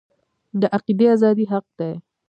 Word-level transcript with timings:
د 0.61 0.63
عقیدې 0.75 1.07
ازادي 1.15 1.45
حق 1.51 1.65
دی 1.79 1.91